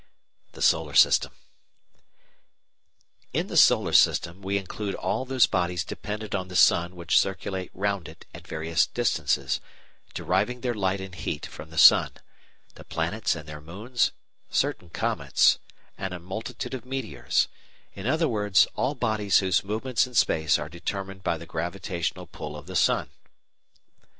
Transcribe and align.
The 0.53 0.63
Solar 0.63 0.95
System 0.95 1.31
In 3.33 3.45
the 3.49 3.55
Solar 3.55 3.93
System 3.93 4.41
we 4.41 4.57
include 4.57 4.95
all 4.95 5.25
those 5.25 5.45
bodies 5.45 5.83
dependent 5.83 6.33
on 6.33 6.47
the 6.47 6.55
sun 6.55 6.95
which 6.95 7.19
circulate 7.19 7.69
round 7.75 8.07
it 8.07 8.25
at 8.33 8.47
various 8.47 8.87
distances, 8.87 9.61
deriving 10.15 10.61
their 10.61 10.73
light 10.73 10.99
and 11.01 11.13
heat 11.13 11.45
from 11.45 11.69
the 11.69 11.77
sun 11.77 12.13
the 12.73 12.83
planets 12.83 13.35
and 13.35 13.47
their 13.47 13.61
moons, 13.61 14.11
certain 14.49 14.89
comets 14.89 15.59
and 15.99 16.15
a 16.15 16.19
multitude 16.19 16.73
of 16.73 16.83
meteors: 16.83 17.47
in 17.93 18.07
other 18.07 18.27
words, 18.27 18.65
all 18.73 18.95
bodies 18.95 19.37
whose 19.37 19.63
movements 19.63 20.07
in 20.07 20.15
space 20.15 20.57
are 20.57 20.67
determined 20.67 21.21
by 21.21 21.37
the 21.37 21.45
gravitational 21.45 22.25
pull 22.25 22.57
of 22.57 22.65
the 22.65 22.75
sun. 22.75 23.11